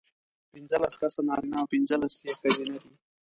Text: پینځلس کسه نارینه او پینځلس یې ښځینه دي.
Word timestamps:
پینځلس 0.51 0.93
کسه 1.01 1.21
نارینه 1.27 1.55
او 1.59 1.69
پینځلس 1.71 2.13
یې 2.25 2.31
ښځینه 2.39 2.75
دي. 2.83 2.93